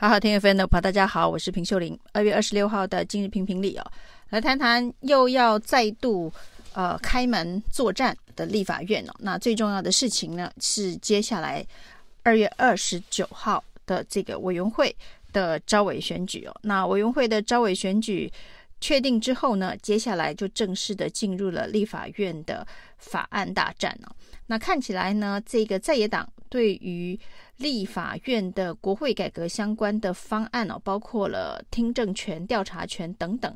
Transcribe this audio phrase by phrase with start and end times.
[0.00, 1.98] 好好听 FM 的朋友，大家好，我是平秀玲。
[2.12, 3.84] 二月二十六号的今日评评理哦，
[4.30, 6.32] 来谈谈又要再度
[6.72, 9.12] 呃开门作战的立法院哦。
[9.18, 11.62] 那最重要的事情呢，是接下来
[12.22, 14.96] 二月二十九号的这个委员会
[15.34, 16.56] 的招委选举哦。
[16.62, 18.32] 那委员会的招委选举
[18.80, 22.66] 确定之后呢，接下来就正式的进入了立法院的
[22.96, 24.16] 法案大战哦。
[24.46, 27.18] 那看起来呢，这个在野党对于
[27.58, 33.54] 立法院的国会改革相关的方案哦，包括了听证权、调查权等等，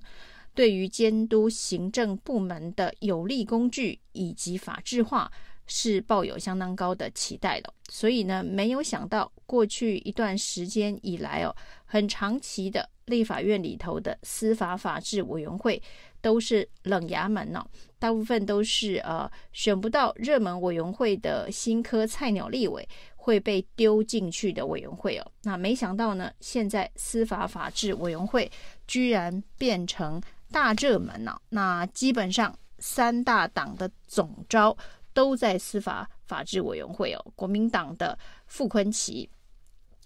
[0.54, 5.32] 对于监督行政部门的有力工具以及法制化
[5.66, 7.72] 是抱有相当高的期待的。
[7.88, 11.56] 所以呢，没有想到过去一段时间以来哦，
[11.86, 15.82] 很长期的立法院里头的司法法制委员会
[16.20, 17.64] 都是冷衙门哦，
[17.98, 22.88] 大部分都是呃选不到热门委员会的新科菜鸟立委。
[23.16, 28.52] 会被丢进去的委员会哦，那没想到呢，现在司法法制委员会
[28.86, 30.20] 居然变成
[30.52, 31.40] 大热门了。
[31.48, 34.76] 那基本上三大党的总招
[35.14, 39.26] 都在司法法制委员会哦，国民党的傅昆萁、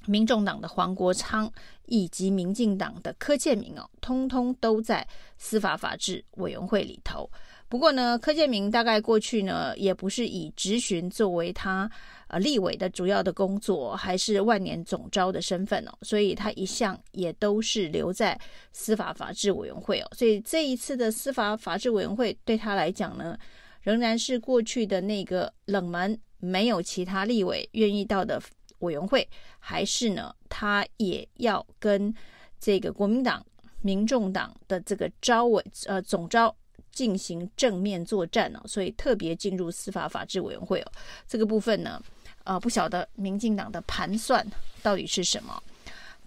[0.09, 1.51] 民众党的黄国昌
[1.85, 5.07] 以及民进党的柯建铭哦，通通都在
[5.37, 7.31] 司法法制委员会里头。
[7.69, 11.91] 不过呢，柯建铭大概过去呢，也不是以质询作为他
[12.29, 18.41] 呃立委的主要的工作，还是万年总招的身份哦，所以他一向也都是留在
[18.73, 20.09] 司法法制委员会哦。
[20.17, 23.39] 所以这一次的司法法制委员会对他来讲呢，
[23.83, 28.41] 仍然是过去的那个冷门，没有其他立委愿意到的
[28.81, 32.15] 委员会，还是呢，他也要跟
[32.59, 33.45] 这个国民党、
[33.81, 36.55] 民众党的这个招委呃总招。
[36.91, 40.93] 进行正面作战哦，所以特别进入司法法制委员会哦。
[41.29, 42.03] 这个部分呢，
[42.43, 44.45] 呃，不晓得民进党的盘算
[44.83, 45.63] 到底是什么。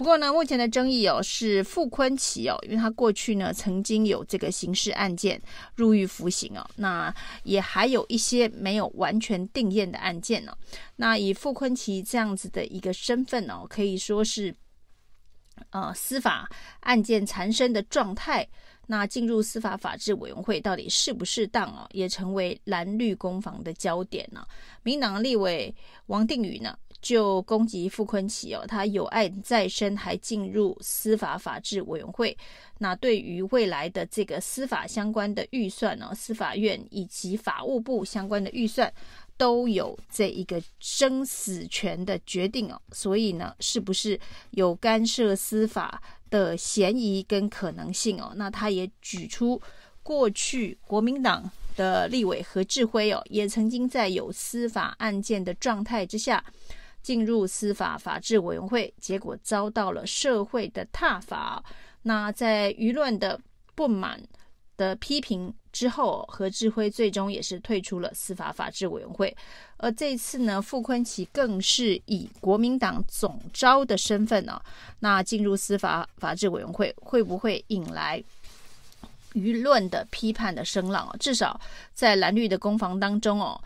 [0.01, 5.39] 不过呢，目前的争议哦是傅崐萁哦，因为他过去呢曾经有这个刑事案件
[5.75, 7.13] 入狱服刑哦，那
[7.43, 10.57] 也还有一些没有完全定谳的案件呢。
[10.95, 14.51] 那以傅崐萁这样子的一个身份哦，可以说是
[15.69, 18.47] 呃司法案件缠身的状态。
[18.87, 24.45] 那进入司法法制委员会到底适不适当哦，也成为蓝绿攻防的焦点呢。
[24.83, 25.73] 民党立委
[26.07, 32.37] 王定宇呢就攻击傅崐萁哦，他有爱在身还进入司法法制委员会。
[32.77, 38.91] 那对于未来的这个司法相关的预算呢，司法院以及法务部相关的预算
[39.37, 42.81] 都有这一个生死权的决定哦。
[42.91, 44.19] 所以呢，是不是
[44.51, 49.61] 有干涉司法的嫌疑跟可能性哦，那他也举出
[50.01, 56.43] 过去国民党的立委何志辉哦，也曾经在有司法案件的状态之下
[57.01, 61.63] 进入司法法制委员会，结果遭到了社会的挞伐。
[62.03, 63.39] 那在舆论的
[63.75, 64.21] 不满
[64.77, 69.35] 的批评之后，何志辉最终也是退出了司法法制委员会。
[69.77, 74.61] 而这次呢，傅崐萁更是以国民党总召的身份呢、
[74.99, 78.23] 那进入司法法制委员会，会不会引来
[79.33, 81.15] 舆论的批判的声浪？
[81.19, 81.59] 至少
[81.93, 83.59] 在蓝绿的攻防当中哦。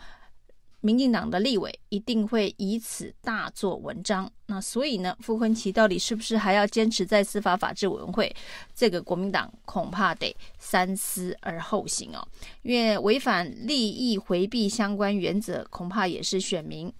[0.86, 4.30] 民进党的立委一定会以此大做文章。
[4.46, 8.32] 那所以呢，傅昆萁到底是不是还要坚持在司法法制委员会？
[8.72, 12.24] 这个国民党恐怕得三思而后行哦，
[12.62, 16.92] 因为违反利益回避相关原则，恐怕也是选民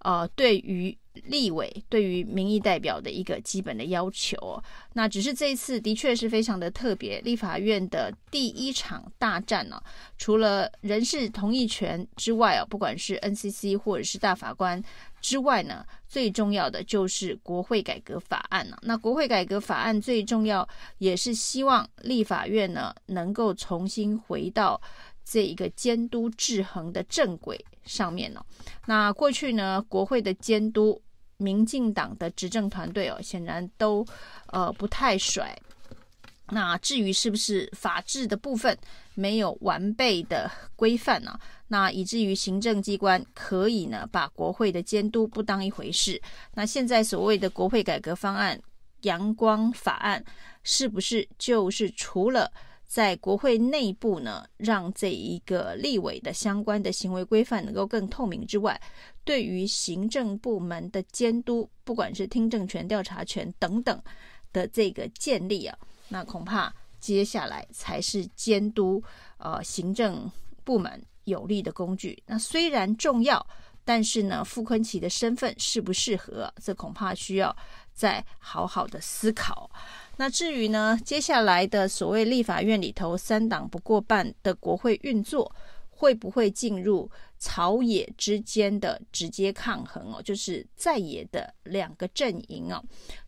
[0.00, 0.96] 呃对于。
[1.24, 7.20] 立委对于民意代表的一个基本的要求，那只是这一次的确是非常的特别。
[7.22, 9.82] 立法院的第一场大战呢，
[10.16, 14.80] 除了人事同意权之外啊，不管是 NCC 或者是大法官
[15.20, 18.78] 之外呢，最重要的就是国会改革法案了。
[18.82, 24.80] 那国会改革法案最重要，也是希望立法院呢能够重新回到。
[25.30, 28.42] 这一个监督制衡的正轨上面呢，
[28.86, 30.98] 那过去呢，国会的监督，
[31.36, 34.06] 民进党的执政团队哦，显然都
[34.46, 35.54] 呃不太甩。
[36.50, 38.74] 那至于是不是法治的部分
[39.12, 41.38] 没有完备的规范呢？
[41.66, 46.18] 那以至于行政机关可以呢把国会的监督不当一回事。
[46.54, 48.58] 那现在所谓的国会改革方案、
[49.02, 50.24] 阳光法案，
[50.62, 52.50] 是不是就是除了？
[52.88, 58.80] 在国会内部呢，让这一个立委的相关的行为规范能够更透明之外，
[59.24, 64.02] 对于行政部门的监督，不管是听证权、调查权等等
[64.54, 69.04] 的这个建立啊，那恐怕接下来才是监督
[69.36, 70.28] 呃行政
[70.64, 72.20] 部门有力的工具。
[72.24, 73.46] 那虽然重要，
[73.84, 77.54] 但是呢，傅昆奇的身份适不适合，这恐怕需要
[77.92, 79.70] 再好好的思考。
[80.20, 85.54] 那至于呢，接下来的所谓立法院里头三党不过半的国会运作，
[85.88, 90.20] 会不会进入朝野之间的直接抗衡哦？
[90.20, 92.82] 就是在野的两个阵营哦，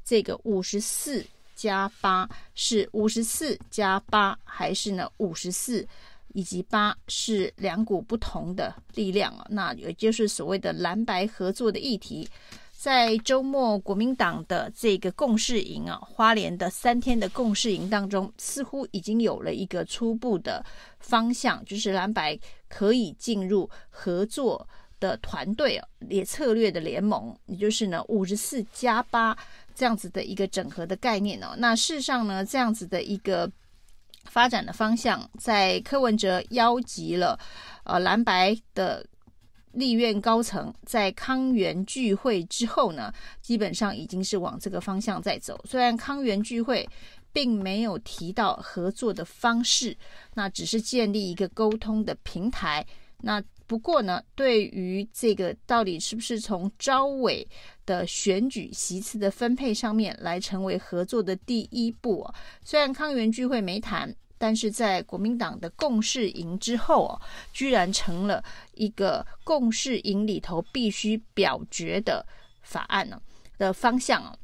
[0.05, 5.87] 这个五十四加八是五十四加八，还是呢五十四
[6.33, 9.47] 以及八是两股不同的力量啊？
[9.49, 12.29] 那也就是所谓的蓝白合作的议题。
[12.81, 20.65] 在周末，国民党的这个共事营啊，花莲的三天的共事营当中，似乎已经有了一个初步的
[20.99, 22.39] 方向，就是蓝白
[22.71, 24.67] 可以进入合作
[24.99, 29.37] 的团队啊，也策略的联盟，也就是呢五十四加八
[29.75, 31.55] 这样子的一个整合的概念哦。
[31.59, 33.47] 那事实上呢，这样子的一个
[34.25, 37.39] 发展的方向，在柯文哲邀集了
[37.85, 39.05] 呃蓝白的。
[39.73, 45.59] 立院高层在康园聚会之后呢，基本上已经是往这个方向在走。
[45.65, 46.89] 虽然康园聚会
[47.33, 49.97] 并没有提到合作的方式，
[50.35, 52.85] 那只是建立一个沟通的平台。
[53.23, 57.47] 那不过呢，对于这个到底是不是从召委
[57.87, 62.35] 的选举席次的分配上面来成为合作的第一步啊，
[62.65, 64.13] 虽然康园聚会没谈。
[64.41, 67.21] 但是在国民党的共识营之后哦，
[67.53, 68.43] 居然成了
[68.73, 72.25] 一个共识营里头必须表决的
[72.63, 73.21] 法案呢
[73.59, 74.35] 的方向哦。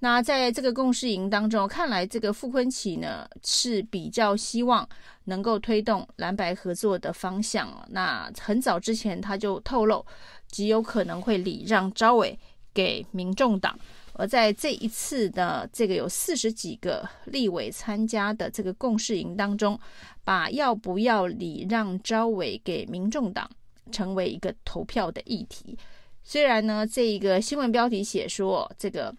[0.00, 4.86] 那在这个共识营当中，看来这个傅昆萁呢是比较希望
[5.24, 7.82] 能够推动蓝白合作的方向哦。
[7.88, 10.04] 那很早之前他就透露，
[10.48, 12.38] 极有可能会礼让招委
[12.74, 13.78] 给民众党。
[14.18, 19.78] 而在这一次的这个有四十几个立委参加的这个共事营当中，
[20.24, 23.50] 把要不要礼让招委给民众党
[23.92, 25.78] 成为一个投票的议题。
[26.24, 29.14] 虽然呢，这一个新闻标题写说这个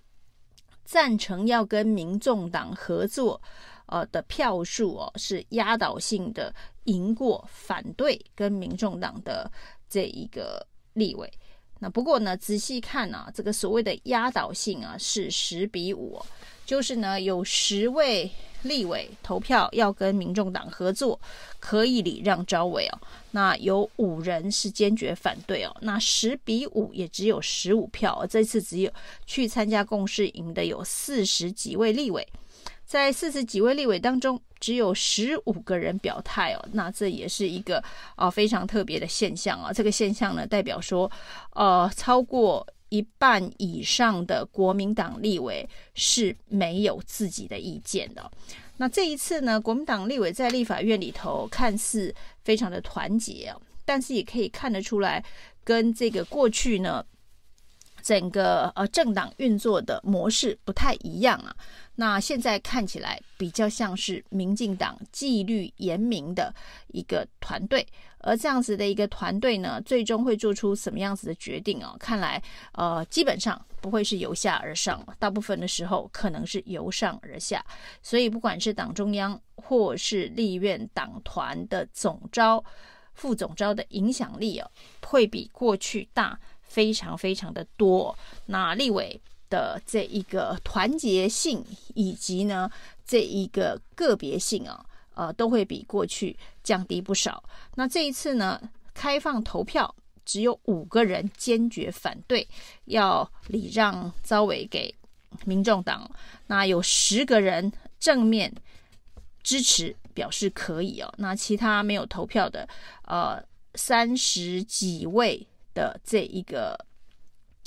[0.84, 3.42] 赞成要跟民众党合作，
[3.86, 6.54] 呃的票数哦是压倒性的
[6.86, 9.50] 赢过反对跟民众党的
[9.88, 11.32] 这一个立委。
[11.80, 16.20] 那不过呢，仔细看啊，这个所谓的压倒性啊是十比五，
[16.66, 18.30] 就是呢有十位
[18.64, 21.20] 立委投票要跟民众党合作，
[21.60, 23.00] 可以礼让招委哦。
[23.32, 25.76] 那有五人是坚决反对哦。
[25.82, 28.92] 那十比五也只有十五票，这次只有
[29.26, 32.28] 去参加共事营的有四十几位立委。
[32.88, 37.84] 在四十几位立委当中，只有十五个人表态哦，那这也是一个
[38.16, 39.74] 啊、非常特别的现象啊。
[39.74, 41.12] 这个现象呢，代表说，
[41.52, 48.32] 呃，超过一半以上的国民党立委是没有自己的意见的。
[48.78, 55.22] 那这一次呢，国民党立委在立法院里头看似非常的团结，但是也可以看得出来，
[55.66, 57.04] 跟这个过去呢，
[58.02, 61.54] 整个呃政党运作的模式不太一样啊。
[62.00, 66.54] 那现在看起来比较像是民进党纪律严明的
[66.90, 67.86] 一个团队，
[68.20, 71.96] 而这样子的一个团队呢，最终会做出什么样子的决定啊？
[72.00, 72.40] 看来
[72.74, 77.66] 呃，基本上不会是由下而上，大部分的时候可能是由上而下。
[78.04, 82.64] 所以不管是党中央或是立院党团的总召、
[83.16, 84.70] 副总召的影响力啊，
[85.02, 88.16] 会比过去大非常非常的多。
[88.46, 89.20] 那立委。
[89.50, 91.64] 的这一个团结性
[91.94, 92.70] 以及呢
[93.06, 97.44] 这一个个别性啊，呃，都会比过去降低不少。
[97.76, 98.62] 那这一次呢，
[98.94, 99.94] 开放投票，
[100.26, 102.48] 只有五个人坚决反对，
[102.86, 104.94] 要礼让召委给
[105.46, 106.10] 民众党。
[106.48, 108.54] 那有十个人正面
[109.42, 111.14] 支持，表示可以哦。
[111.18, 112.68] 那其他没有投票的，
[113.04, 113.42] 呃，
[113.76, 116.78] 三十几位的这一个。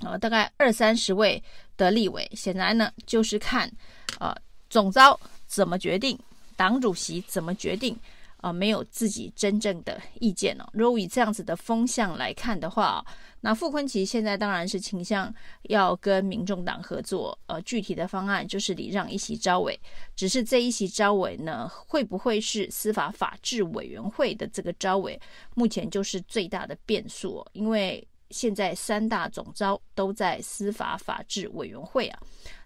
[0.03, 1.45] 呃，大概二三十位
[1.81, 3.71] 的立委，显然呢就是看，
[4.19, 4.35] 呃，
[4.69, 6.19] 总招怎么决定，
[6.57, 7.99] 党主席怎么决定，
[8.43, 10.69] 呃，没有自己真正的意见哦。
[10.75, 13.03] 如果以这样子的风向来看的话，
[13.41, 19.81] 那傅昆萁现在当然是倾向要跟民众党合作，呃，具体的方案就是礼让一席招委，
[20.15, 25.19] 只是这一席招委呢，会不会是司法法制委员会的这个招委，
[25.55, 28.07] 目前就是最大的变数哦，因为。
[28.31, 32.21] 现在三大总招都在司法法制委员会啊，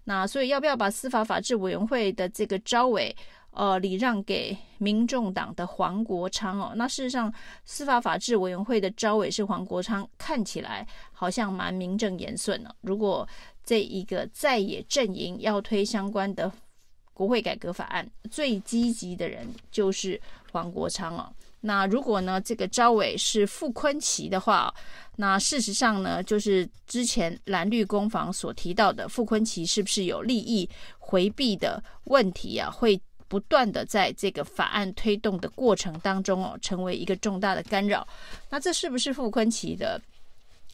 [0.05, 3.15] 那所以要不要把司法法制委员会的这个招委，
[3.51, 6.73] 呃，礼让给民众党的黄国昌哦？
[6.77, 7.33] 那事实上，
[7.65, 12.75] 司法法制委员会的招委是黄国昌，看起来好像蛮名正言顺的。
[12.83, 13.27] 如果
[13.65, 16.53] 这一个在野阵营要推相关的
[17.15, 20.21] 国会改革法案，最积极的人就是
[20.53, 21.33] 黄国昌哦。
[21.67, 24.73] 那如果呢，这个招委是傅昆萁的话，
[25.17, 30.69] 那事实上呢，就是之前蓝绿攻防所提到的傅昆萁是不是有利益
[30.99, 32.71] 回避的问题啊？
[32.71, 38.07] 会不断的在这个法案推动的过程当中哦，成为一个重大的干扰。
[38.51, 39.99] 那这是不是傅昆萁的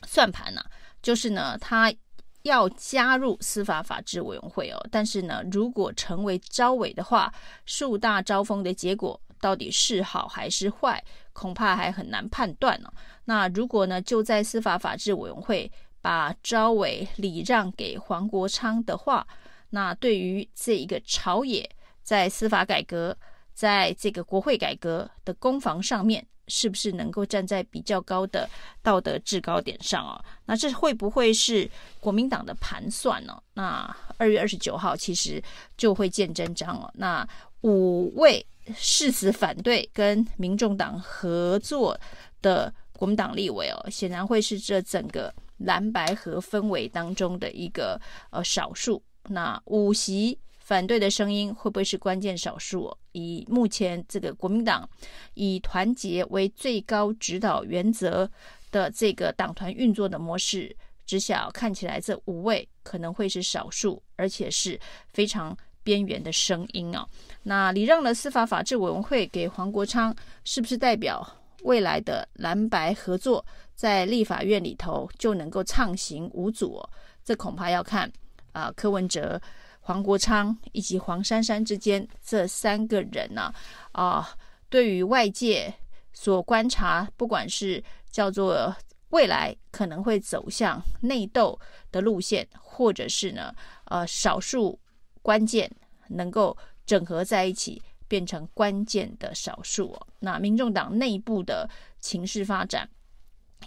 [0.09, 0.61] 算盘呢、
[1.01, 1.95] 就是呢，他
[2.43, 7.33] 要加入司法法制委员会哦，但是呢，如果成为招委的话，
[7.65, 9.21] 树大招风的结果。
[9.41, 12.93] 到底是好还是坏，恐怕还很难判断呢。
[13.25, 15.71] 那如果呢，就在司法法制委员会
[16.03, 19.27] 把召委礼让给黄国昌的话，
[19.71, 21.69] 那对于这一个朝野
[22.03, 23.17] 在司法改革，
[23.55, 28.49] 在这个国会改革的攻防上面，是不是能够站在比较高的
[28.83, 30.23] 道德制高点上啊？
[30.45, 31.71] 那这会不会是
[32.01, 33.41] 国民党的盘算呢？
[33.55, 35.43] 那二月二十九号其实
[35.77, 36.91] 就会见真章了。
[36.95, 37.27] 那
[37.63, 38.45] 五位。
[38.75, 41.99] 誓死反对跟民众党合作
[42.41, 48.01] 的国民党立委哦，显然会是这整个蓝白合氛围当中的一个
[48.31, 49.03] 呃少数。
[49.25, 52.97] 那五席反对的声音会不会是关键少数？
[53.13, 54.89] 以目前这个国民党
[55.35, 58.31] 以团结为最高指导原则
[58.71, 60.75] 的这个党团运作的模式
[61.05, 64.79] 之下，看起来这五位可能会是少数，而且是
[65.13, 65.57] 非常。
[65.83, 67.07] 边缘的声音啊，
[67.43, 71.27] 那礼让了司法法制委员会给黄国昌，是不是代表
[71.63, 73.45] 未来的蓝白合作
[73.75, 76.83] 在立法院里头就能够畅行无阻？
[77.25, 78.11] 这恐怕要看
[78.53, 79.41] 啊、柯文哲、
[79.81, 83.53] 黄国昌以及黄珊珊之间这三个人呢
[83.93, 84.29] 啊、
[84.69, 85.73] 对于外界
[86.13, 88.75] 所观察，不管是叫做
[89.11, 91.59] 未来可能会走向内斗
[91.91, 93.55] 的路线，或者是呢
[93.87, 94.79] 呃少数。
[95.23, 95.71] 关键
[96.09, 100.07] 能够整合在一起，变成关键的少数哦。
[100.19, 101.69] 那民众党内部的
[102.01, 102.89] 情势发展，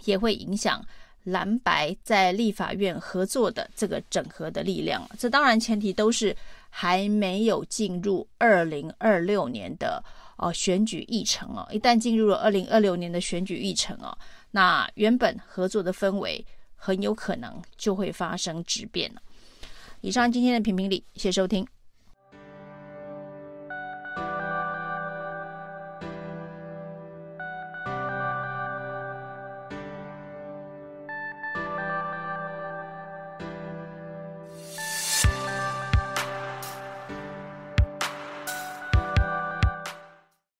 [0.04, 0.84] 也会影响
[1.22, 5.08] 蓝白在立法院合作的这个整合的力量。
[5.18, 6.36] 这当然前提都是
[6.68, 10.04] 还没有进入二零二六年的
[10.36, 11.66] 哦选举议程哦。
[11.70, 14.16] 一旦进入了二零二六年的选举议程哦，
[14.50, 16.44] 那原本合作的氛围
[16.76, 19.22] 很有可能就会发生质变了。
[20.04, 21.66] 以上今天的评评理，谢谢收听。